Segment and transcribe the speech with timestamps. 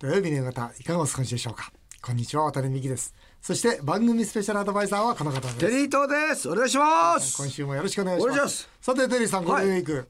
[0.00, 1.70] 土曜日の夕方いかがお過ごしでしょうか？
[2.00, 3.14] こんにちは渡辺美希です。
[3.42, 5.58] そして番組スペシャルアドバイザーはこの方です。
[5.58, 6.48] テリー東です。
[6.48, 7.36] お願いします。
[7.36, 8.66] 今週もよろしくお願いします。
[8.80, 10.08] さてテリーさんゴールデンウィーク、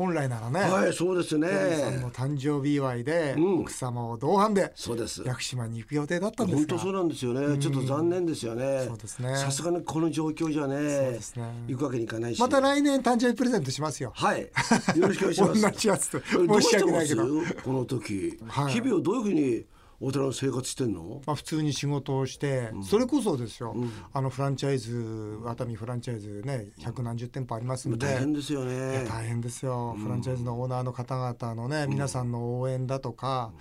[0.00, 1.46] 本来ならね、はいそうですね。
[1.46, 3.60] さんの誕生日祝いで、うん。
[3.60, 5.22] 奥様を同伴でそうです。
[5.26, 6.72] 屋久島に行く予定だったんですが。
[6.72, 7.58] 本当そうなんですよね。
[7.58, 8.84] ちょっと残念ですよね。
[8.86, 9.36] そうですね。
[9.36, 11.52] さすがにこの状況じゃねですね。
[11.68, 12.40] 行くわけにいかないし。
[12.40, 14.12] また来年誕生日プレゼントしますよ。
[14.16, 14.40] はい。
[14.40, 15.60] よろしくお願いします。
[15.68, 17.24] 同じやつでどう申し訳ないけど。
[17.62, 18.72] この時、はい。
[18.72, 19.64] 日々をどういうふうに
[20.02, 21.20] お寺の生活してんの？
[21.26, 23.76] まあ、普通に仕事をして、それこそですよ、
[24.14, 28.06] あのフランチャイズ熱海フランチャイズね百何十店舗ありますんで。
[28.06, 29.04] 大変ですよね。
[29.06, 33.52] 大変ですよ、フランチャイズのオーナーの方々のね、皆さんの応援だとか、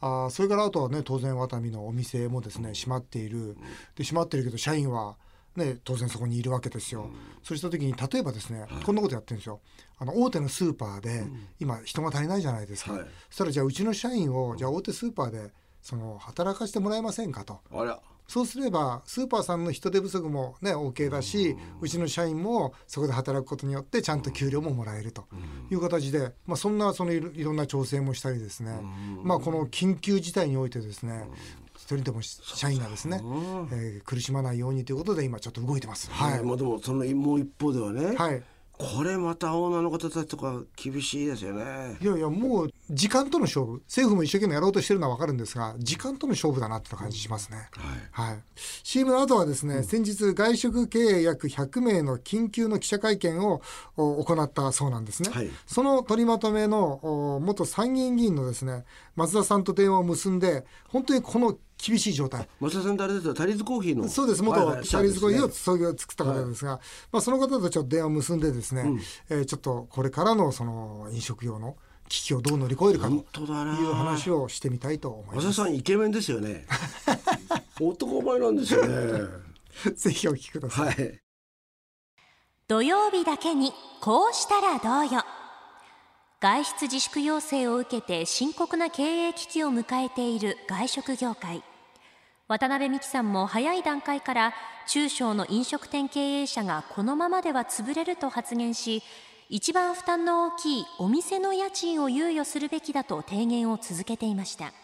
[0.00, 3.56] あーそれからあとはね当然ワタミのお店もですね閉まっている。
[3.94, 5.16] で閉まってるけど社員は
[5.54, 7.08] ね当然そこにいるわけですよ、
[7.44, 9.60] そうした時に例えばですね、こんなことやってるんですよ。
[9.98, 11.24] あの大手のスーパーで、
[11.60, 13.02] 今人が足りないじゃないですか、はい。
[13.30, 15.52] そしたらじゃあうちの社員をじゃあ大手スーパーで
[15.84, 17.60] その働かせてもらえませんかと。
[17.70, 18.00] あら。
[18.26, 25.26] そうすればスーパーさんの人手不足もね OK だしうちの社員もそこで働くことによってちゃんと給料ももらえると。
[25.70, 28.80] いう形で、まあ、そんなそのいろいろんな調整もしたりですね、
[29.22, 31.28] まあ、この緊急事態においてですね
[31.76, 33.20] 一人でも社員がですね、
[33.72, 36.10] えー苦しまないようにということで今ちょっと動いてます。
[36.10, 38.42] はい、まあでもそのもう一方ではね、はい
[38.76, 41.96] これまたオーナーの方たちとか厳しいですよね。
[42.00, 43.82] いやいやもう時間との勝負。
[43.86, 47.68] 政府も一生懸命やろうとしてるのは分かるんですが時間との勝負だなって感じしますね。
[48.10, 48.42] はい、
[48.82, 53.62] CM の後はですね、先日外食経営約100名の緊急の記者会見を
[53.96, 55.50] お行ったそうなんですね、はい。
[55.66, 58.84] その取りまとめのお元参議院議員のですね
[59.16, 62.48] 松田さんと電話を結んで本当にこの厳しい状態。
[62.60, 64.08] 松田さんってあれですよタリーズコーヒーの。
[64.08, 64.42] そうです。
[64.42, 66.80] 元はいはいシャリーズコーヒーを作った方ですが、
[67.12, 68.84] まあ、その方とちょっと電話を結んでですね、
[69.28, 71.76] えーちょっとこれからのその飲食業の
[72.08, 76.66] 危機をどう乗り越えるかという話をしてみたいと思いま松田さんイケメンですよね。
[77.80, 79.28] 男前なんですよね。
[79.74, 79.90] す。
[80.08, 80.86] ぜひお聞きください。
[80.86, 81.20] はい。
[82.68, 85.22] 土曜日だけにこうしたらどうよ
[86.44, 91.62] 外出自粛要請を受けて深刻な経営危機を迎えている外食業界。
[92.48, 94.54] 渡辺美樹さんも早い段階から
[94.86, 99.02] 中小の飲食店経営者がこのままでは潰れると発言し
[99.48, 104.74] 一番負担の大きいお店の家賃を猶予するべきだと提言を続けていました。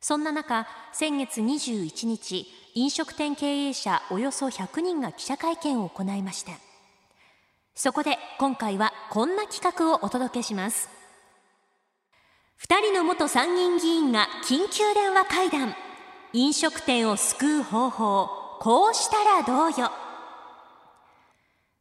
[0.00, 6.50] そんな中先月21日飲食店経営者およそ100人が記者会見を行いました。
[7.78, 10.88] そこで今回はこんな企画をお届けします。
[12.66, 15.76] 2人の元参議院議員が緊急電話会談。
[16.32, 18.28] 飲食店を救う方法
[18.58, 19.92] こうしたらどうよ。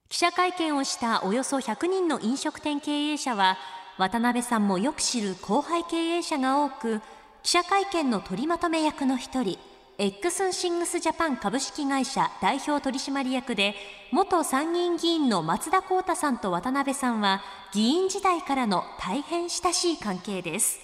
[0.07, 3.57] 記者会見をしたおよそ100人の飲食店経営者は
[3.97, 7.01] 渡辺さんもよく知る後輩経営者が多く
[7.41, 9.57] 記者会見の取りまとめ役の一人。
[9.99, 13.73] Eggs 'n Things Japan 株式会社代表取締役で
[14.11, 17.41] 元参議院議員の松田公太さんと渡辺さんは
[17.73, 20.79] 議員時代からの大変親しい関係です。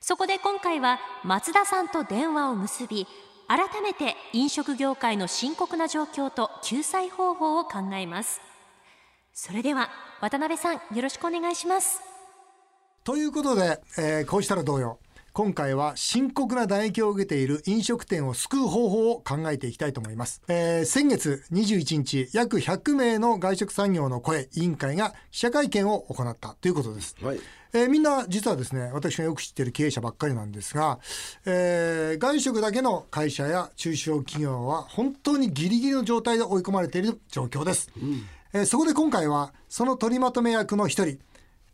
[0.00, 3.06] そこで今回は松田さんと電話を結び
[3.46, 8.40] 改めて飲食業界の深刻な状況と救済方法を考えます。
[9.34, 9.90] それでは
[10.22, 12.00] 渡辺さんよろしくお願いします。
[13.04, 14.98] ということで、えーこうしたらどうよ。
[15.34, 27.40] 今回は深刻な打撃を受けている飲食店を救う方法を考えていきたいと思います、えー先月21日約100名の外食産業の声委員会が記者会見を行ったということです、はい。
[27.72, 31.00] えーみんな実はですね私がよく知っている経営者ばっかりなんですが、
[31.46, 37.90] えー外食だけの会社や中小企業は本当にギリギリの状態で追い込まれている状況です、
[38.52, 41.18] えーそこで今回はその取りまとめ役の一人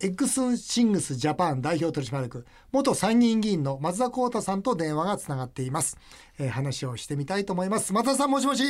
[0.03, 5.99] エックスシングスジャパン代表取締役元参議院議員の松田幸太さんと電話がつながっています、
[6.39, 7.93] えー話をしてみたいと思います。
[7.93, 8.63] 松田さんもしもし？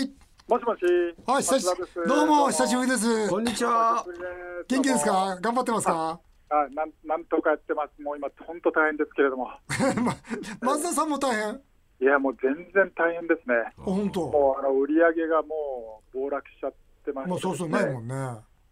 [0.48, 0.80] もしもし。
[1.26, 1.66] あ久し
[2.08, 3.28] どうも久しぶりです。
[3.30, 4.04] こんにちは。
[4.68, 5.38] 元気ですか？
[5.40, 6.20] 頑張ってますか？
[6.50, 8.02] あ、なん、なんとかやってます。
[8.02, 9.46] もう今、本当大変ですけれども。
[10.02, 10.16] ま
[10.72, 11.60] 松田さんも大変？
[12.00, 13.54] いや、もう全然大変ですね。
[13.78, 14.28] あ本当。
[14.30, 16.72] もう、あの、売り上げがもう暴落しちゃっ
[17.04, 18.14] てましてまあそうそうないもんね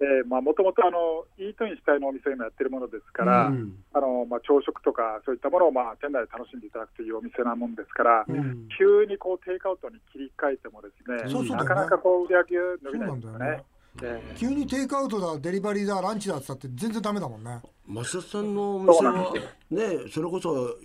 [0.00, 3.82] えーまあ、もともと、あの、イートイン主体のお店を今やってるものですから、うん。
[3.92, 8.68] あの、まあ、朝食とか、そういったものを、まあ、店内で楽しんでいただくというお店なもんですから、ん。
[8.78, 11.68] 急にこう、テイクアウトに切り替えてもですね、そうそうだよね。
[11.68, 13.38] なかなかこう、売り上げ伸びそうなですよね。
[13.38, 13.64] ないんだよね。
[14.02, 17.60] えー急にテイクアウトだデリバリーだランチだって言ったって全然ダメだもんね。
[17.84, 19.34] 松田さんのお店は
[19.70, 20.76] ねそれこそ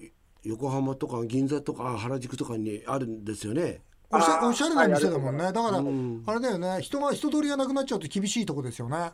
[0.44, 3.82] 横浜とか銀座とか原宿とかにあるんですよね
[4.14, 6.24] おしゃおしゃれな店だもんね、はいだから、うん。
[6.26, 6.82] あれだよね。
[6.82, 9.12] 人が人通りがなくなっちゃうと厳しいとこですよね。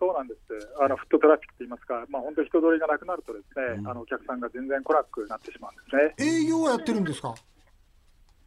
[0.00, 0.40] そうなんです。
[0.80, 6.40] あのフットトラフィックといいますか、まあ、本当に人通りがなくなるとですね、あのお客さんが全然来なくなってしまうんですね。
[6.40, 7.34] 営業はやってるんですか？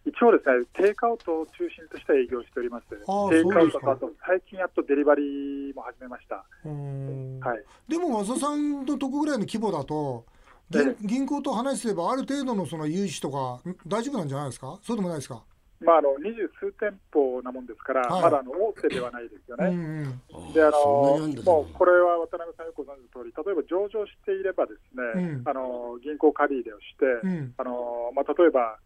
[0.04, 2.88] 一応ですね、テイクアウトを中心として営業しております。
[2.90, 6.38] テイクああアウトと、あと最近やっとデリバリーも始めました。
[6.38, 7.64] はい。
[7.88, 10.26] でも増田さんのとこぐらいの規模だと
[10.72, 14.80] 銀銀行と話すればある程度のその融資とかん大丈夫なんじゃないですか？
[14.82, 15.44] そうでもないですか？
[15.82, 19.76] まあ、あの二十数店舗なもんですから、はいまだあの大手ではないですようんうね。
[20.08, 20.54] ん。
[20.54, 27.54] であのもうこれは渡辺さんよくご存知の通り、例えば上場していればですね、うんあの銀行借り入れをして、うん。
[27.58, 28.78] あのまあ、例えば、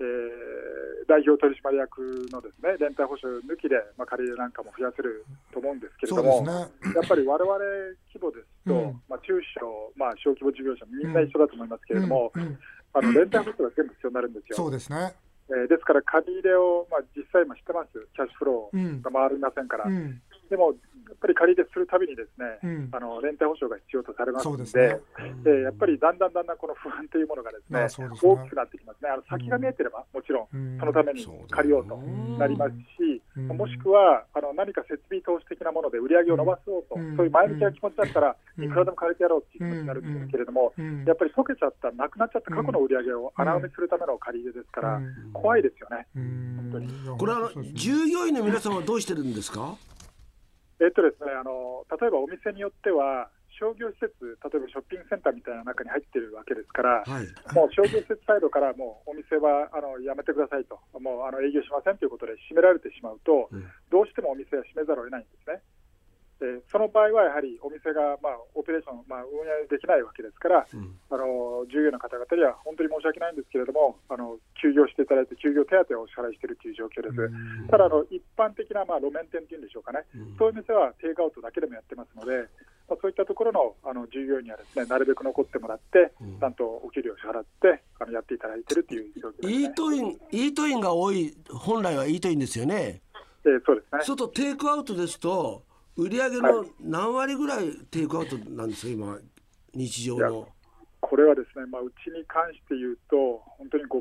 [0.00, 6.52] えー代表取締役のですね連帯保証抜きで、まあ、借り入れなんかも増やせると思うんですけれども、ね。
[6.96, 7.58] やっぱり我々
[8.08, 9.00] 規模ですと、うん。
[9.08, 12.58] まあ、中小、まあ、小規模事業者、みんな一緒だと思いますけれども、うんうん。
[12.94, 14.56] あの連帯保証が全部必要になるんですよ。
[14.56, 15.12] そうですね
[15.50, 18.80] えーですから、借り入れを、まあ、実際今知ってます、キャッシュフロうん。
[18.80, 20.20] ーが回りませんから、うん
[20.50, 20.74] でも
[21.08, 22.88] やっぱり借り入れするたびにですね、うん。
[22.92, 25.00] あの連帯保証が必要とされますので、そうですね。
[25.44, 28.32] えーやっぱりだんだんだんだんこの不安というものがですね、まあそうですね。
[28.32, 30.78] 大きくなってきますね、あの先が見えてれば、もちろん、うん。
[30.80, 33.48] そのために借りようとなりますし、うん。
[33.48, 37.16] もしくはあの何か設備投資的なもので売り上げを伸ばそうと、うん。
[37.16, 38.64] そういう前向きな気持ちだったら、うん。
[38.64, 41.04] いくらでも借りてやろうっていう気持ちになるんですけれども、うん。
[41.04, 45.32] やっぱり溶けちゃった、なくなっちゃった過去の売り上げを穴埋めするための借り入れですから、うん。
[45.32, 46.06] 怖いですよね。
[46.16, 46.70] うん。
[46.70, 46.86] 本当に。
[46.86, 49.76] いやこれは従業員の皆さんはどうしてるんですか？
[50.80, 57.26] えっとですね、あの例えばお店によっては、商業施設、例えばショッピングセンターみたいな中に入ってるわけですから、はい。
[57.54, 63.62] もう商業施設サイドからもうお店はあのやめてくださいと、もうあの営業しませんということで閉められてしまうと、うん。
[63.90, 65.62] どうしてもお店は閉めざるを得ないんですね。
[66.44, 77.70] でその場合はやはりお店が、まあ、オペレーション、まあ、運営できないわけですから、うんあの従業員の方々には本当に申し訳ないんですけれども、あの休業していただいて、休業手当をお支払いしているという状況です。
[77.70, 80.02] ただあの、一般的な、まあ、路面店っていうんでしょうかね、
[80.36, 82.50] そういう店はテイクアウトだけでもやってますので、
[82.90, 89.52] まあ、そういったところのあの従業員にはですねなるべく残ってもらって、ちゃんとお給料を支払ってあのやっていただいているという状況です、ね。
[89.54, 93.00] イートインイートインが多い本来はイートインですよね
[93.44, 94.00] えーそうですね。
[94.00, 95.62] そうするとテイクアウトですと
[95.96, 98.92] 売り上げの何割ぐらいテイクアウトなんですか？
[98.92, 99.18] 今
[99.74, 100.48] 日常の
[101.00, 103.98] これはですね、まあ、うちに関して言うと、本当に5%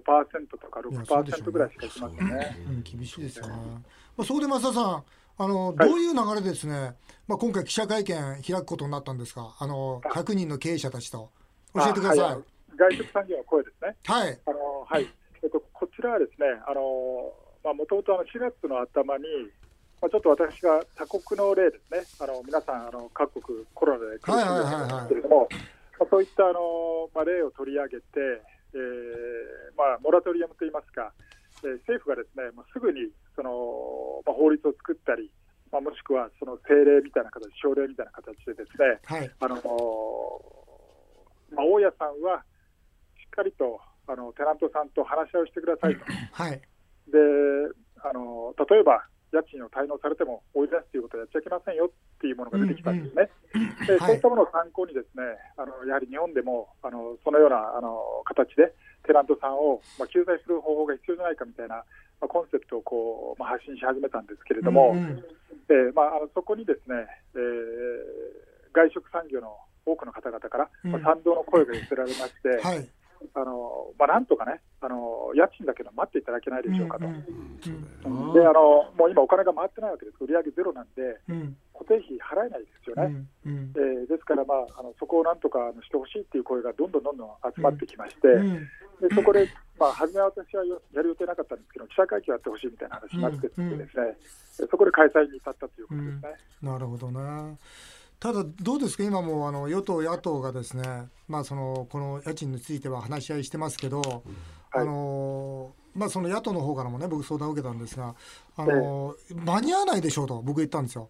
[0.49, 2.57] とかいやそうでしょうね6%ぐらいしかいきませんね。
[2.69, 3.53] うん厳しいですよね。
[4.15, 5.03] まあ、そこで増田さん、
[5.37, 6.95] あの、はいどういう流れでですね、
[7.27, 9.55] まあ、今回記者会見開くことになったんですか？
[9.59, 11.29] あの、100人の経営者たちと。
[11.75, 12.19] 教えてください。
[12.19, 12.43] あはいあの
[12.75, 13.95] 外食産業の声ですね。
[14.05, 14.39] はい。
[14.47, 15.13] あのはい
[15.43, 19.25] えっと、こちらはですね、あのまあ、もともと4月の頭に、
[20.03, 25.47] まあ、ちょっと私が他国の例ですね、あの皆さんあの、各国コロナで苦しんでるんですけれども、
[25.95, 28.19] まあ、そういったあの、まあ、例を取り上げて、
[28.75, 31.07] えーまあ、モラトリアムといいますか、
[31.63, 35.31] えー政府がですね、まあ、すぐにその、まあ、法律を作ったり、
[35.71, 39.31] まあ、もしくはその政令みたいな形、省令みたいな形でですね、はい。
[39.39, 39.55] あの
[41.55, 42.43] まあ、大家さんは
[43.15, 43.79] しっかりと
[44.11, 46.03] あのテナントさんと話し合いをしてくださいと、
[46.35, 46.59] はい。
[47.07, 47.15] で
[48.03, 53.29] あの例えば家賃を滞納されても追い出すということをやっちゃいけませんよっていうものが出てきたんですね。
[53.87, 55.23] ではいそういったものを参考に、ですね
[55.57, 58.71] あのやはり日本でもあのそのようなあの形で
[59.05, 61.81] テナントさんを、まあ、救済する方法が必要じゃないかみたいな、
[62.21, 65.25] まあ、コンセプトをこう、まあ、発信し始めたんですけれども、うんうん
[65.69, 66.95] えーまあ、あのそこにですね、
[67.35, 72.89] えー外食産業の多くの方々から、まあうん賛同の声が寄せられまして、はい。
[73.33, 77.05] あのまあ、なんとかねあの、家賃だけど待っていただけないでしょうかと。
[77.05, 81.57] うんうんであのもう今、お金が回ってないわけです、売り上げゼロなんで、うん。
[81.73, 83.07] 固定費払えないですようね。
[83.07, 83.73] んうん。
[83.75, 88.53] えーですから、まあ、あのそこをなんとかあのしてほしいっていう声がどんどんどんどん集まってきまして、うん。
[89.01, 89.47] でそこで、
[89.79, 96.21] まあ、初めは私はよやる予定なかったんですけど、記者会見をやってほしいみたいな話になってですね、でそこで開催に至ったということですね。
[96.61, 97.55] なるほどな。
[98.23, 99.03] ただどうですか？
[99.03, 104.23] 今もあの与党野党がですね、まあそのこの家賃については話し合いしてますけど、
[104.71, 108.15] あのまあその野党の方からもね僕相談を受けたんですが、
[108.55, 111.09] あの間に合わないでしょうと僕言ったんですよ。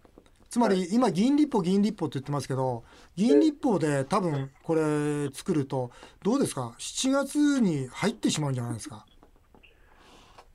[0.50, 2.82] つまり今議員立法議員立法って言ってますけど、
[3.14, 5.92] 議員立法で多分これ作ると
[6.24, 9.06] どうですか？7月に入ってしまうんじゃないですか。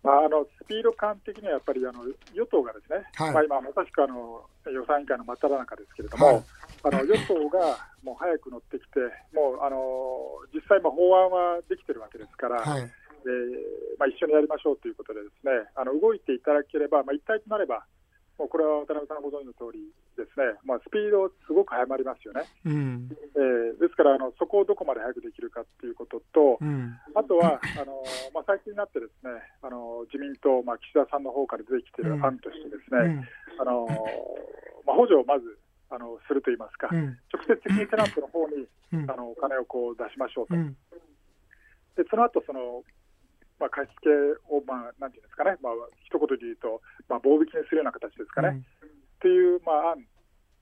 [0.10, 2.02] まあ、あのスピード感的にはやっぱりあの
[2.34, 6.44] 与党がですね、はいまあ、今、まさしくあの予算委員会の真っ只中ですけれども、はい
[6.82, 9.04] あの与党がもう早く乗ってきて、
[9.36, 9.76] もうあの
[10.56, 12.82] 実際、法案はできてるわけですから、はい。
[12.82, 17.84] えーまあ、一緒にやりましょうということで、ですねあの動いていただければ、まあ、一体となれば、
[18.40, 19.84] もうこれは渡辺さんご存知の通り
[20.16, 22.48] ですね、まあ、スピードすごく早まりますよね。
[22.64, 23.12] うん。
[23.36, 26.96] えーですからあの、そこをどこまで早くできるかっていうことと、うん。
[27.16, 28.00] あとはあの、
[28.34, 29.32] まあ、最近になってですね
[29.62, 32.26] あの自民党、まあ、岸田さんの方から出てきているうん。
[32.26, 33.28] 案としてですうね、ん。
[33.60, 33.86] あの
[34.88, 35.60] まあ、補助をまず、
[35.92, 37.20] あのするといいますか、うん。
[37.34, 39.12] 直接的にテナントの方に、うん。
[39.12, 40.78] あのお金をこう出しましょうと、うん。
[41.98, 42.84] でその後その
[43.60, 44.16] まあ、貸し付け
[44.48, 45.74] を、まあ、なんていうんですかね、まあ
[46.08, 50.04] 一言で言うと、まあ、棒引きにするような形ですかね、っていう、まあ、案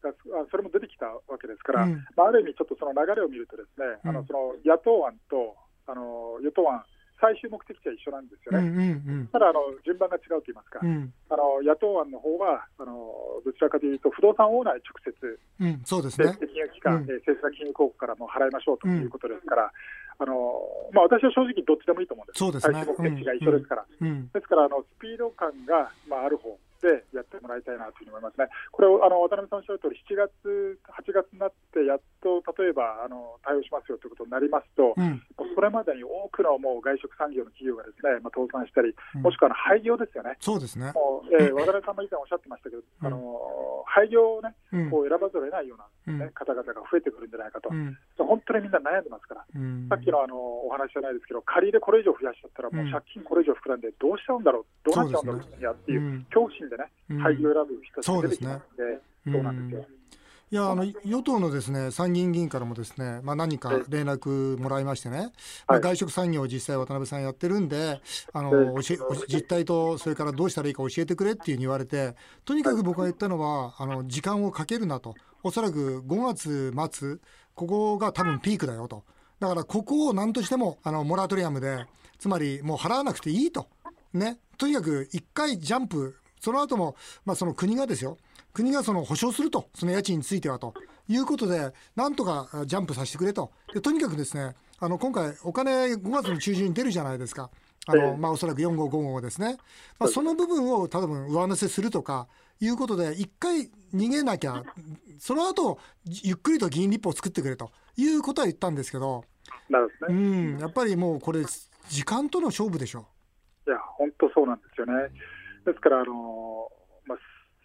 [0.01, 0.13] があ
[0.51, 2.05] それも出てきたわけですから、うん。
[2.15, 4.09] まあ、ある意味、ちょっとその流れを見ると、ですね、うん。
[4.09, 5.55] あのその野党案と
[5.87, 6.83] あの与党案、
[7.19, 9.01] 最終目的地は一緒なんですようんね。
[9.01, 9.27] うん。
[9.33, 11.13] ただあの、順番が違うと言いますか、うん。
[11.29, 15.81] あの野党案の方はあのどちらかというと、不動産オーナーに直接、うん。
[15.83, 16.37] そうですね。
[16.37, 17.09] 金融機関、うん。
[17.09, 19.71] えー政府的金融公庫からも払いましょうということですから、
[20.19, 20.33] あの
[20.93, 22.73] まあ、私は正直、どっちでもいいと思うんです、そうですね。
[22.73, 23.85] 最終目的地が一緒ですから。
[24.01, 24.29] うん。
[24.33, 28.47] ですからあの、スピード感が、まあ、ある方でやってもらいたいなというふうに思いますね。
[28.71, 35.21] これをあの渡辺さんおっしゃる通り、7月、8月になって、やっと例えばあの対応しますよということになりますと、うん。
[35.55, 40.37] それまでに多くのもう外食産業の企業がですね、まあ、倒産したりうん、もしくは廃業ですよね。
[40.39, 40.91] そうですね。
[40.93, 44.91] もうえー渡辺さんも以前おっしゃってましたけど、あの廃業を、ね、うん。
[44.91, 46.31] こう選ばざるを得ないような、ねうん。
[46.33, 47.97] 方々が増えてくるんじゃないかと、うん。
[48.17, 49.45] 本当にみんな悩んでますから。
[49.55, 49.87] うん。
[49.89, 55.67] さっきのあのお話じゃないですけど、仮でこれ以上増やしちゃったら、もう借金これ以上膨らんで、どうしちゃうんだろう、どうなっちゃうんだろうね。
[55.67, 56.23] っていううん。
[56.29, 57.19] 恐怖心でね、うん。
[57.19, 58.99] 廃業を選ぶ人たちが出てきますので、うん
[59.31, 59.85] そうなんですよ。
[60.49, 65.33] いやあの与党のですね参議院議員からもですね、まあ、何か連絡もらいましてね、
[65.67, 67.99] ま外食産業を実際渡辺さんやってるんで
[68.31, 68.97] あのえ教え
[69.27, 75.15] 実態とそれからどうしたらいいか教えてくれっていうふうに言われてとにかく僕が言ったのはあの時間をかけるなと。
[75.43, 77.17] おそらく5月末
[77.53, 79.03] ここが多分ピークだよと。
[79.41, 81.85] だからここを何としてもあのモラトリアムで
[82.19, 83.67] つまりもう払わなくていいと。
[84.13, 84.39] ね。
[84.57, 88.17] とにかく1回ジャンプその後もまあその国がですよ。
[88.53, 90.73] 国がその保証すると、その家賃についてはと。
[91.09, 97.49] いうことで、なんとかあジャンプさせてくれと、でとにかくですね、あの今回、お金5月の中旬に出るじゃないですか、
[97.87, 98.01] あええ。
[98.11, 99.57] のまあ、おそらく4号、5号ですね、
[99.99, 102.27] まあ、その部分を多分上乗せするとか
[102.59, 104.63] いうことで、一回逃げなきゃ、
[105.19, 107.71] その後ゆっくりと議員立法を作ってくれと。
[107.99, 109.23] いうことは言ったんですけど、
[109.69, 110.19] うなるほどね。
[110.55, 111.43] ん、やっぱりもうこれ、
[111.89, 113.07] 時間との勝負でしょ。
[113.67, 114.93] いや、本当そうなんですよね。
[115.67, 116.71] ですから、あの
[117.05, 117.17] まあ、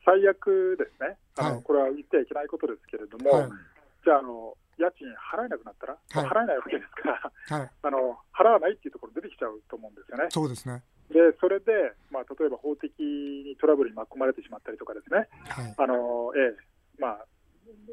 [0.04, 1.62] 最悪ですね、あのはい。
[1.62, 3.50] これは言ってはいけないことですけれども、はい。
[4.04, 6.26] じゃああの、家賃払えなくなったら、はい。
[6.26, 7.14] 払えないわけですか
[7.48, 10.26] ら、はい、あの払わないっていうところ出てきちゃうと思うんですよね。
[10.30, 10.82] そうですね。
[11.14, 17.26] で、それで、まあ、例えば法的にトラブルに巻き込まれてしまったりとかですね、はい、あのええまあ、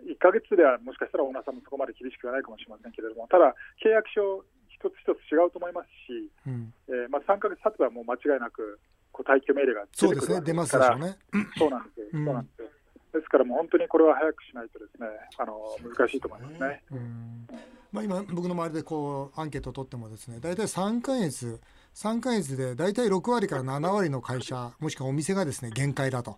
[0.06, 8.80] 1か月ではもしかしたらオーナーさんもそこまで厳しくはないかもしれませんけれども、ただ、契約書一つ一つ違うと思いますし、うん、えーまあ、3か月経てばもう間違いなく
[9.12, 11.18] こう退去命令がそうですね、出ますでしょうね。
[11.58, 12.26] そうなんですよ、うん。
[12.26, 12.68] そうなんですよ。
[13.12, 15.58] ですからもう本当にこれは早くしないとですね、あの
[15.98, 16.84] 難しいと思いますね。
[16.92, 17.48] うん。
[17.92, 21.60] まあ、今僕の周りでこうアンケートを取ってもですね大体3ヶ月
[21.96, 26.38] 3ヶ月で大体6割から7割の会社もしくはお店がですね限界だと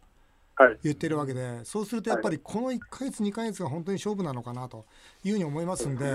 [0.56, 4.86] はい、言ってるわけでそうするとやっぱりこの1ヶ月2ヶ月が本当に勝負なのかなと
[5.24, 6.06] いうふうに思いますんで、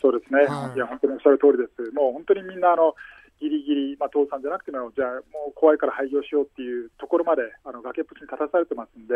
[0.00, 0.74] そうですね、はい。
[0.74, 2.94] い、や本当におっしゃる通りです、もう本当にみんなあの
[3.40, 9.14] ギリギリ、まあ、倒産じゃなくても、じゃあもう怖いから廃業しようっていうところまであの崖っぷちに立たされてますんで、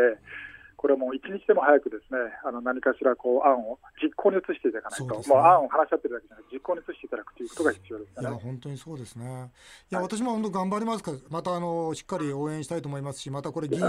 [0.75, 5.27] これはもう一日でも早くですね、あの何かしらこう案を実行に移していただかないと、ね。
[5.27, 8.31] もう案を話し合ってるだけじゃなくて、実行に移していただくということが必要ですいや。
[8.33, 9.51] 本当にそうですね。
[9.91, 11.03] いや私も本当頑張ります。
[11.03, 13.83] からまたあのしっかり応援したいと思いますしまたこれ議員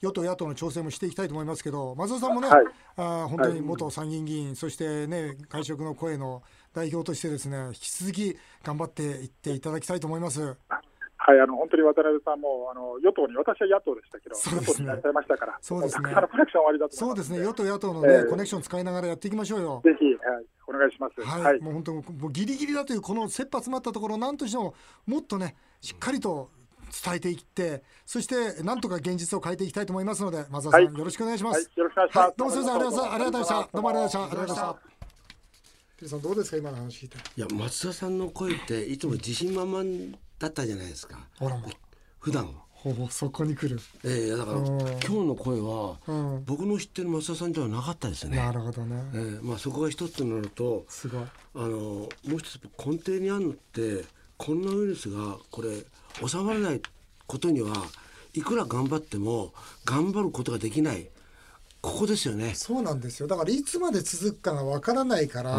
[0.00, 2.66] 与党野党の調整もしていきたいと思いますけど松田さんもね、はい。
[2.96, 6.42] あー本当に元参議院議員、そしてね会食の声の
[6.74, 10.56] 代表としてですね引き続き頑張っていっていただきたいと思います。
[11.30, 14.82] はい、あの本当に渡辺さんもあの与党に、私は野党でしたけど、そうですね。
[14.82, 16.10] 与党になっちゃいましたから、そうですね。
[16.10, 17.38] コネクション終わりだとそうですすね。
[17.38, 18.24] 与党野党のね、ええ。
[18.24, 19.80] コネクション使いながらやっていきましょうよ。
[19.84, 21.20] ぜひ、はい、お願いします。
[21.22, 21.60] はい、はい。
[21.60, 24.74] もう本当もうギリギリだというこの切羽詰まったところを何としても
[25.06, 26.50] もっとねしっかりと
[27.04, 30.98] 伝えていってそしてなんとか現実を変えていきたいと思いますので松田さん、はい。
[30.98, 32.26] よろしくお願いしまはいす。、よろしくお願いします。
[32.26, 33.12] はい、どうもすみません。
[33.12, 33.68] ありがとうございました。
[33.72, 34.89] どうもありがとうございましたありがとうございました。
[36.00, 36.04] た。
[36.04, 37.16] ピルさんどうですか今の話聞いて。
[37.36, 41.70] いや松田さんの声っていつも自信満々だったじゃないですかほらもう
[42.18, 43.78] 普段ほぼそこに来る。
[44.04, 46.44] ええだからうん今日の声はうん。
[46.46, 49.02] 僕の知ってる松田さんではなかったですねなるほどね。
[49.14, 51.22] ええまあそこが一つなのとすごい。
[51.22, 54.04] あのもう一つ根底にあるのって
[54.38, 55.84] コロナウイルスがこれ
[56.26, 56.80] 収まらない
[57.26, 57.72] ことには
[58.32, 59.52] いくら頑張っても
[59.84, 61.10] 頑張ることができない
[61.82, 62.52] ここですよね。
[62.54, 63.26] そうなんですよ。
[63.26, 65.56] だからいつまで続くかがわからないから、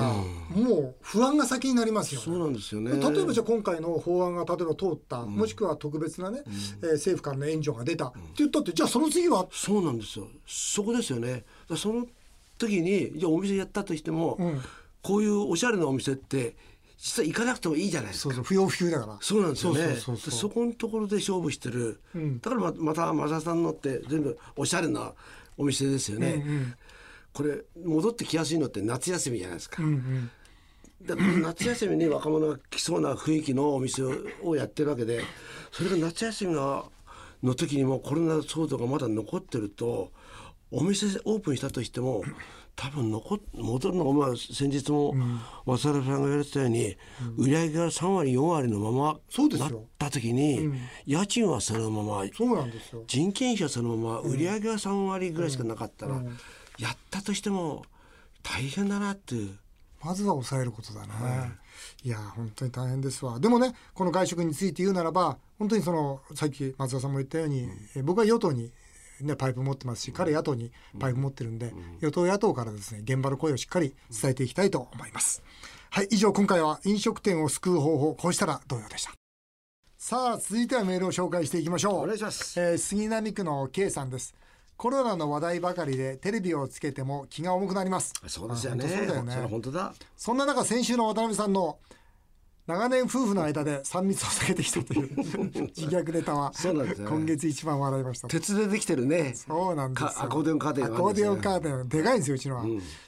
[0.51, 2.25] もう不安が先になりますよ、ね。
[2.25, 2.92] そうなんですよね。
[2.92, 9.48] 例えばじゃあ今回の法案が例えば通った、もしくは特別なね、えー政府からの援助が出た、って言ったってじゃあその次は？
[9.51, 10.28] そうなんですよ。
[10.46, 11.44] そこですよね。
[11.75, 12.06] その
[12.60, 14.62] 時にじゃあお店やったとしても、ん
[15.01, 16.56] こういうおしゃれなお店って
[17.00, 18.30] 実は行かなくてもいいじゃないですか。
[18.30, 19.80] そうそう不要不急だからそうなんですよね。
[19.80, 22.00] そうそうそうそうそこのところで勝負してる。
[22.16, 25.13] んだからままたマサさんのって全部おしゃれな
[25.58, 26.75] お店ですよね。
[27.34, 29.81] これ戻ってきやすいのって夏休みじゃないですか。
[29.81, 30.31] うんうん
[31.05, 34.03] だから夏休みに若者が来そうな雰囲気のお店
[34.43, 35.24] をやってるわけで
[35.72, 36.86] それが夏休みが
[37.41, 40.12] の時にもコロナ騒動がまだ残ってると
[40.70, 42.24] お店オープンしたとしても
[42.75, 45.13] 多分残っ戻るのがまあ先日も
[45.66, 46.98] 渡辺さんが言われてたように、
[47.38, 49.20] 売り上げが3割4割のまま
[49.60, 50.72] なった時に、
[51.06, 53.04] 家賃はそのままそうなんですよ。
[53.08, 56.22] 人件費はそのまま売り上げが3割ぐらいしかなかったら、
[56.80, 57.86] やったとしても
[58.42, 59.58] 大変だなっていう。
[60.04, 61.13] まずは抑えることだね、
[62.04, 63.40] い、や本当に大変ですわ。
[63.40, 68.72] でもねこの外食について言うならば本当にそのさっき松田さんも言ったように、え僕は与党に
[69.25, 75.44] ね、パイプ持ってますし彼野党にパイプ持ってるんで、与党野党からですね現場の声をしっかり伝えていきたいと思います。
[75.90, 79.12] はい以上今回は飲食店を救う方法こうしたらどうよでした。
[79.98, 82.04] さあ続いてはメールを紹介していきましょう。
[82.04, 82.60] お願いします。
[82.60, 84.34] えー杉並区の K さんです。
[84.78, 88.13] コロナの話題ばかりでテレビをつけても気が重くなります。
[88.25, 88.88] そうですよね。
[88.88, 89.36] そうだよね。
[89.48, 89.94] 本当だ。
[90.18, 91.78] そんな中先週の渡辺さんの
[92.68, 95.10] 長年夫婦の間で3密を避けてきたという
[95.75, 96.96] 自虐ネタはね。
[97.08, 98.27] 今月一番笑いました。
[98.27, 99.34] 鉄でできてるね。
[99.36, 102.63] そうなんですアコーディオンカーテンアコーディオンカーテンでかいんですようちのは、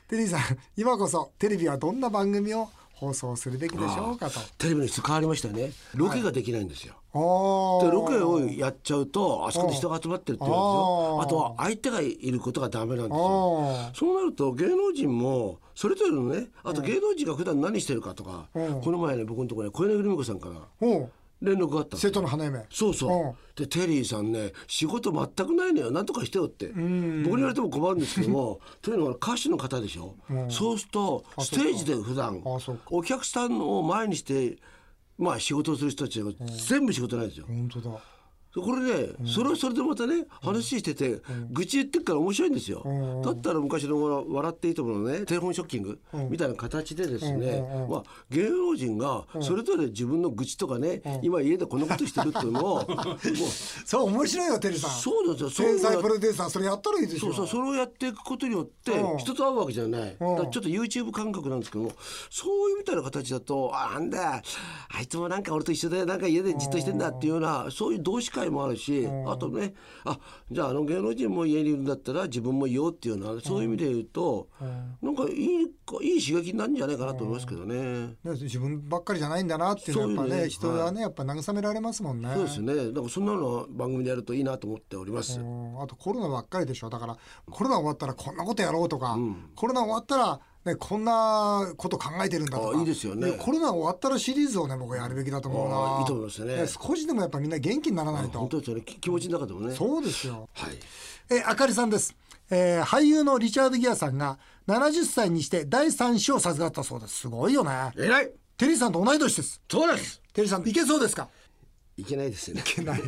[0.08, 0.42] テリーさん
[0.76, 5.72] 今こそテレビはどんな番組を放送するべきでしょうかとテレビの質変わりましたよね。
[5.96, 6.96] ロケができないんですよ。
[7.14, 11.22] おーでロケをやっちゃうとあそこに人が集まってるって言うんですよ。
[11.22, 13.92] あとは相手がいることがダメなんですよ。
[13.94, 21.10] そうなると芸能人もそれぞれのねあと芸能人が普段何してるかとか、うんこの前ね僕のところに小柳ルミ子さんからおう
[21.44, 22.66] 連絡があった瀬戸の花嫁。
[22.72, 25.92] そうそう、でテリーさんね仕事全くないのよ。
[25.92, 26.68] なんとかしてよって。
[26.68, 30.16] 僕に言われても困るんですけども というのは歌手の方でしょ、
[30.50, 32.42] そうするとステージで普段
[32.90, 34.58] お客さんを前にして
[35.18, 36.32] まあ仕事をする人たちが
[36.68, 37.46] 全部仕事ないんですよ。
[37.48, 38.00] 本当だ
[38.56, 42.84] これね、それはそれでまたね話してて、愚痴言ってっから面白いんですよ、
[43.24, 53.18] だったら昔の「笑っていいとも」のねテレフォンショッキングみたいな形でですね、まあ、芸能人がそれぞれ自分の愚痴とかね、今家でこんなことしてるっていうのを もう
[53.86, 54.92] そう面白いよテリーさん。
[54.92, 55.68] そうなんですよ。
[55.70, 59.18] 天才プロデューサーそれやったらいいでしょそうそうそれをやっていくことによってうん。
[59.18, 61.92] 人と会うわけじゃない、ちょっと YouTube 感覚なんですけども
[62.30, 64.42] そういうみたいな形だとあなんだ
[64.90, 69.74] あいつもなんか俺と一緒でなんか家でじっとしてんだっていうようなそういう同志会もあるしあとね
[70.06, 70.18] あ
[70.52, 74.50] じゃああの芸能人も家にいるんだったら自分もいようっていうようなそういう意味で言うと
[75.02, 77.76] なんかいいかいい刺激になるんじゃないかなと思いますけどね。
[77.76, 82.32] ね自分ばっかりじゃないんだなっていうのはやっぱね人はね、やっぱ慰められますもんね。
[82.34, 82.76] そうですね。
[82.76, 85.40] だからそんなの番組でやるといいなと思っております。
[85.40, 85.82] うん。
[85.82, 86.90] あとコロナばっかりでしょ。
[86.90, 87.18] だから
[87.50, 89.18] コロナ終わったらこんなことやろうとか、
[89.56, 92.78] コロナ終わったら、ね、こんなこと考えてるんだとか。
[92.78, 93.34] あいいですよね。
[93.34, 95.98] コロナ終わったらシリーズをね僕はやるべきだと思うな。
[95.98, 96.66] あいいと思いますね。
[96.68, 98.40] 少しでもやっぱみんな元気にならないと。
[98.40, 98.84] 本当ですよね。
[98.84, 99.76] き気持ちの中でもね。
[99.76, 100.48] そうですよ。
[100.54, 100.78] はい。
[101.30, 102.16] えあかりさんです、
[102.50, 107.16] えー俳優のリチャード・ギアさんが70歳にして第3子を授かったそうです。
[107.22, 107.92] すごいよね。
[107.98, 108.32] 偉い。
[108.58, 109.62] テリーさんと同い年です。
[109.70, 110.22] そうです。
[110.34, 111.28] テリーさんいけそうですか？
[111.98, 112.62] いけないですよね。
[112.62, 113.02] いけない。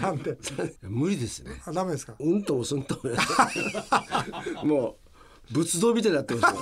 [0.00, 0.36] なんで？
[0.82, 1.60] 無理ですね。
[1.66, 2.14] あダメですか？
[2.18, 3.20] うんともすんともや。
[4.64, 4.96] もう
[5.50, 6.60] 仏像みたいになってますよ。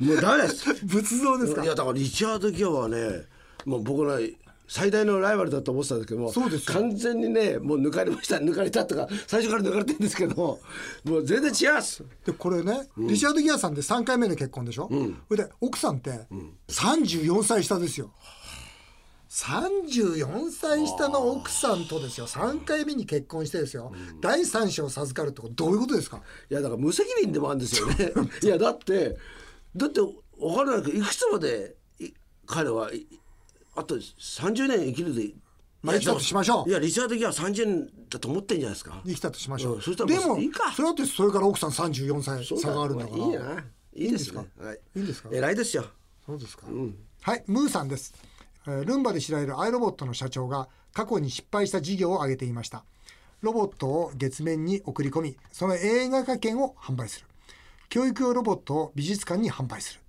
[0.00, 0.74] もうダメです。
[0.86, 1.62] 仏像ですか？
[1.64, 3.26] いやだからリチャード・ギアはね、
[3.66, 4.18] もう僕の
[4.66, 10.60] 最大のライバルだと思ってたんですけども、そうですよ完全にねもう抜かれました抜かれたとか最初から抜かれてるんですけども、
[11.04, 12.04] もう全然違います。
[12.24, 14.88] でこれね、リチャード・ギアさんで3回目の結婚でしょ、
[15.28, 16.20] それで奥さんって
[16.68, 18.12] 34歳下ですよ
[19.30, 22.26] 34歳下の奥さんとですよ。
[22.26, 26.20] 3回目に結婚してですよ、第3子を授かるってことどういうことですか？
[26.50, 28.12] いやだから無責任でもあるんですよね。
[28.42, 29.16] いやだって
[29.76, 32.08] だって分からないけどいくつまでい
[32.44, 33.06] 彼はい
[33.76, 35.30] あと30年生きるで。
[35.82, 36.68] まあ生きたとしましょう。
[36.68, 39.00] いやリチャード・ギアは30年だと思ってんじゃないですか。
[39.06, 40.72] 生きたとしましょう、うんそしたらでもいいか。
[40.72, 43.64] それだってそれから奥さん34歳差があるんだから、まあいいな。
[43.94, 44.44] いいですね。
[44.60, 44.80] はい。
[44.96, 45.30] いいんですか？
[45.32, 45.84] 偉いですよ。
[46.26, 46.66] そうですか、
[47.22, 48.29] はいムーさんです、えー
[48.84, 52.84] ルンバで知られるアイロボットの社長が過去に失敗した事業を挙げていました。
[53.42, 57.26] ロボットを月面に送り込みその映画化券を販売する。
[57.88, 60.00] 教育用ロボットを美術館に販売する。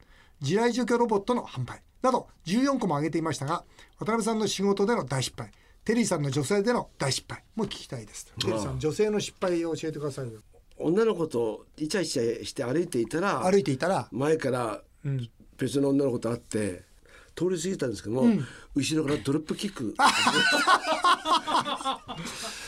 [0.42, 1.82] 地雷除去ロボットの販売。
[2.02, 3.64] など14個も挙げていましたが
[4.00, 5.52] 渡辺さんの仕事での大失敗。
[5.84, 7.44] テリーさんの女性での大失敗。
[7.56, 8.34] も聞きたいです。
[8.40, 10.42] テリーさん女性の失敗を教えてくださいよ。
[10.78, 14.82] 女の子とイチャイチャして歩いていたら歩いていたら前から
[15.58, 16.84] 別の女の子と会って
[17.42, 18.42] 通り過ぎたんですけども、
[18.76, 19.96] 後ろからドロップキック。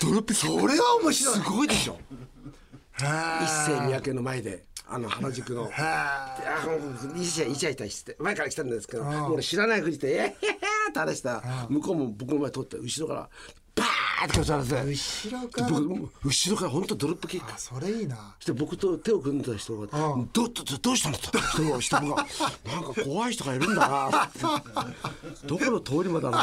[0.02, 1.36] ドロップそれは面白い。
[1.36, 2.00] すごいでしょ。
[2.98, 3.04] 一
[3.72, 5.70] 世三宅の前であの原宿の。
[5.70, 5.70] イ
[7.26, 10.34] チャイチャイチャして前から来たんですけど俺知らないふりして「えへへ」っ
[10.94, 15.68] て話したら向こうも僕の前通って後ろからバーーってされて後ろから。
[15.70, 17.54] 僕後ろから本当ドロップキック。
[17.54, 18.36] あそれいいな。
[18.40, 20.30] そして僕と手を組んでた人が「うん。
[20.34, 21.38] どどどうしたの?」と。
[21.40, 22.02] 人が人が。
[22.02, 22.26] なんか
[23.04, 24.32] 怖い人がいるんだな。
[25.46, 26.36] どこの通りまで歩い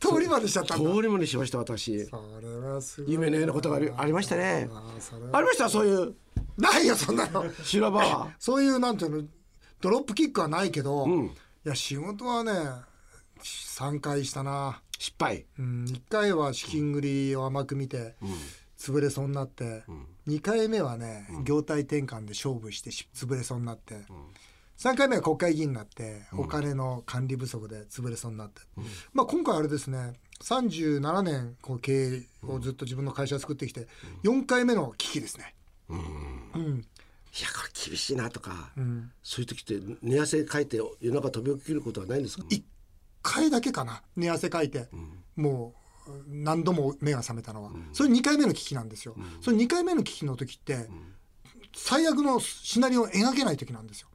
[0.00, 2.06] 通りまでしちゃった通りまでしました私。
[2.06, 4.68] それはすごい夢のようなことがありましたね。
[5.32, 5.68] ありました？
[5.68, 6.14] そういう。
[6.58, 7.44] ないよそんなの。
[7.64, 8.30] 修羅場は。
[8.38, 9.28] そういうなんていうの
[9.80, 11.26] ドロップキックはないけど、ん。
[11.26, 11.30] い
[11.64, 12.52] や仕事はね
[13.42, 15.46] 3回したな、失敗。
[15.58, 18.14] うん、1回は資金繰りを甘く見て、
[18.78, 19.82] 潰れそうになって、
[20.28, 23.96] 2回目はね、業態転換で勝負してし潰れそうになって、
[24.78, 28.60] 3回目は国会議員になって、お金の管理不足で潰れそうになって、
[29.12, 33.88] まあ、今回あれですね37年こう経営をずっと自分の会社を作ってきて
[34.22, 35.54] 4回目の危機ですね。
[35.88, 35.98] うん。
[37.34, 39.10] いやこれ厳しいなとか、ん。
[39.22, 42.62] そういう時って寝汗かいて夜中飛び起きることはないんですか？1
[43.22, 44.02] 回だけかな。
[44.16, 44.88] 寝汗かいて、
[45.36, 45.74] も
[46.06, 50.88] う何度も目が覚めたのは、それ2回目の危機なんですよ、それ2回目の危機の時って、
[51.74, 54.08] 最悪のシナリオを描けない時なんですよ、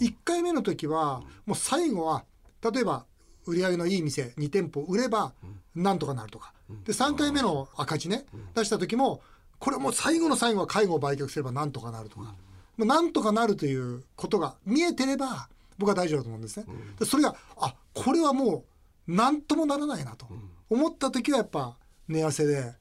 [0.00, 2.24] 1回目の時はもう最後は
[2.72, 3.04] 例えば
[3.46, 5.32] 売り上げのいい店2店舗売れば
[5.74, 6.52] なんとかなるとか。
[6.84, 9.22] で3回目の赤字ね出した時も
[9.58, 12.34] これもう最後の最後は介護を売却すればなんとかなるとか、
[12.76, 16.66] まあなんとかなるということが見えてれば僕は大丈夫だと思うんですね。
[16.98, 18.64] でそれがあこれはも
[19.08, 20.26] う何ともならないなと。
[20.68, 22.74] 思った時はやっぱ寝汗で、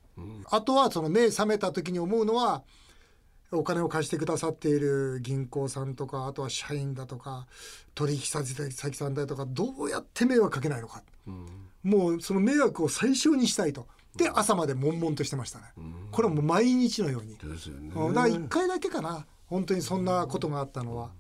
[0.50, 2.64] あとはその目覚めた時に思うのは
[3.52, 7.48] お金を貸してくださっている銀行さんとかあとは社員だとか
[7.96, 11.02] 取引先さんだとかどうやって迷惑かけないのか、
[11.84, 13.88] もうその迷惑を最小にしたいと。
[14.18, 15.66] で朝まで悶々としてましたね、
[16.12, 17.92] これはもう毎日のように、ですよね。
[17.96, 18.14] うん。
[18.16, 19.28] だから1回だけかな。
[19.46, 21.12] 本当にそんなことがあったのは。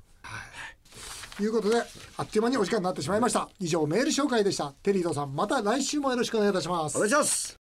[1.38, 1.76] はい、ということで
[2.18, 3.48] あっという間にお時間になってしまいました。
[3.60, 4.74] 以上メール紹介でした。
[4.82, 6.98] テリードさんまた来週もよろしくお願いいたします。
[6.98, 7.56] お願いします。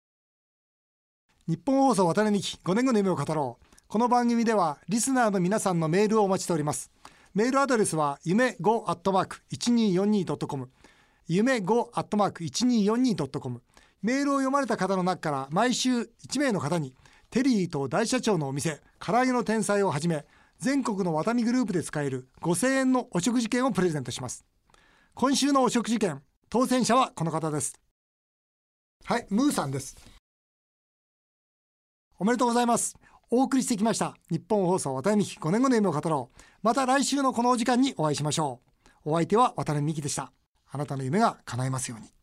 [1.47, 3.65] 日本放送渡辺美希5年後の夢を語ろう。
[3.87, 6.89] この番組ではリスナーの皆さんのメールをお待ちしております。
[7.33, 10.69] メールアドレスは夢 5-1242.com
[11.27, 13.61] 夢 5-1242.com
[14.01, 16.07] メールを読まれた方の中から毎週1
[16.39, 16.95] 名の方に
[17.29, 20.23] テリーと大社長のお店唐揚げの天才をはじめ
[20.59, 24.45] 全国のワタミグループで使える5000円のお食事券をプレゼントします。
[25.13, 27.79] 今週のお食事券当選者はこの方です。
[29.05, 29.95] はいムーさんです。
[32.17, 32.97] おめでとうございます。
[33.29, 36.39] お送りしてきました日本放送渡辺美希5年後の夢を語ろう。
[36.63, 38.61] また来週のこのお時間にお会いしましょ
[39.05, 39.11] う。
[39.11, 40.31] お相手は渡辺美希でした。
[40.71, 42.14] あなたの夢が叶いますように。